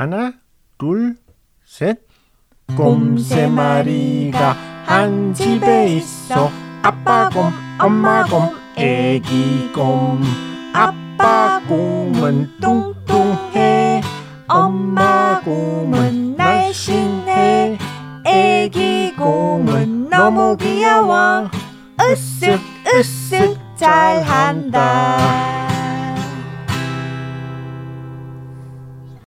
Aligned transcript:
하나, 0.00 0.32
둘, 0.78 1.14
셋. 1.62 1.98
곰세 2.74 3.48
마리가 3.48 4.56
한 4.86 5.34
집에 5.34 5.88
있어. 5.88 6.50
아빠 6.80 7.28
곰, 7.28 7.52
엄마 7.78 8.24
곰, 8.24 8.48
애기 8.78 9.70
곰. 9.74 10.22
아빠 10.72 11.60
곰은 11.68 12.48
뚱뚱해. 12.62 14.00
엄마 14.48 15.38
곰은 15.44 16.34
날씬해. 16.34 17.76
애기 18.24 19.14
곰은 19.14 20.08
너무 20.08 20.56
귀여워. 20.56 21.50
으쓱 21.98 22.58
으쓱 22.86 23.58
잘한다. 23.76 24.89